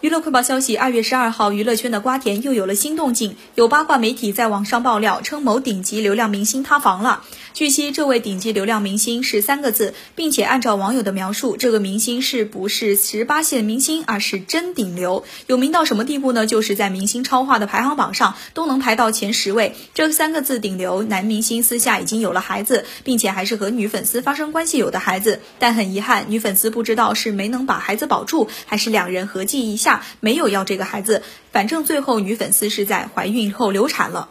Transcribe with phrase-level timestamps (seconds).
[0.00, 3.34] 娱乐快报消息：二月十二号，娱乐圈的瓜田又有了新动静。
[3.56, 7.24] 有八卦媒体在网上爆料称，某顶级流量明星塌房了。
[7.52, 16.46] 据悉，这位顶级流量明星是三个字，并且按照网友的描述，这个明星是不是十八线明星，而是真顶流，有名到什么地步呢？
[16.46, 19.74] 就是在明星超话的排行榜上都能排到前十位。
[19.94, 25.40] 这三个字顶流男明星私下已经有了孩子，并且还是和女粉丝发生关系有的孩子。
[25.58, 29.87] 但很遗憾，女粉丝不知道是没能把孩子保住，还是两人合计一下。
[30.20, 34.28] 没有要这个孩子，反正最后女粉丝是在怀孕后流产了。